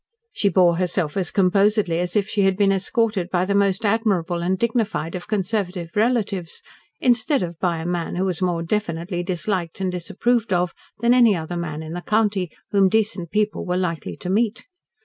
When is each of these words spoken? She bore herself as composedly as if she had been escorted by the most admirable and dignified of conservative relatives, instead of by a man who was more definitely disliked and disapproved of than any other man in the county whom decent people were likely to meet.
She 0.33 0.49
bore 0.49 0.77
herself 0.77 1.15
as 1.15 1.29
composedly 1.29 1.99
as 1.99 2.15
if 2.15 2.27
she 2.27 2.41
had 2.41 2.57
been 2.57 2.71
escorted 2.71 3.29
by 3.29 3.45
the 3.45 3.53
most 3.53 3.85
admirable 3.85 4.41
and 4.41 4.57
dignified 4.57 5.13
of 5.13 5.27
conservative 5.27 5.95
relatives, 5.95 6.63
instead 6.99 7.43
of 7.43 7.59
by 7.59 7.77
a 7.77 7.85
man 7.85 8.15
who 8.15 8.25
was 8.25 8.41
more 8.41 8.63
definitely 8.63 9.21
disliked 9.21 9.79
and 9.79 9.91
disapproved 9.91 10.51
of 10.53 10.73
than 11.01 11.13
any 11.13 11.35
other 11.35 11.55
man 11.55 11.83
in 11.83 11.93
the 11.93 12.01
county 12.01 12.49
whom 12.71 12.89
decent 12.89 13.29
people 13.29 13.63
were 13.63 13.77
likely 13.77 14.15
to 14.17 14.29
meet. 14.31 14.65